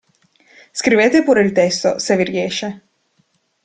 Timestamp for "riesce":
2.23-2.81